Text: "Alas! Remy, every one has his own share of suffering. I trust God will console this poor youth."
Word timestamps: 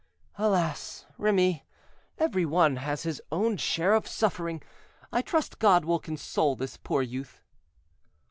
"Alas! 0.39 1.05
Remy, 1.19 1.63
every 2.17 2.43
one 2.43 2.77
has 2.77 3.03
his 3.03 3.21
own 3.31 3.55
share 3.55 3.93
of 3.93 4.07
suffering. 4.07 4.63
I 5.11 5.21
trust 5.21 5.59
God 5.59 5.85
will 5.85 5.99
console 5.99 6.55
this 6.55 6.75
poor 6.75 7.03
youth." 7.03 7.39